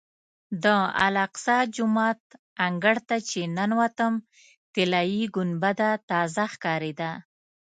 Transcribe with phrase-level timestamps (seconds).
[0.63, 0.65] د
[1.07, 2.21] الاقصی جومات
[2.65, 4.13] انګړ ته چې ننوتم
[4.73, 7.11] طلایي ګنبده تازه ښکارېده.